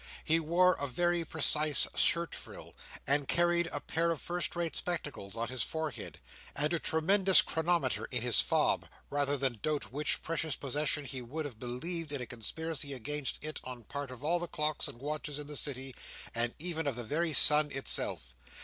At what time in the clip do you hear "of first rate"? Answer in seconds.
4.09-4.75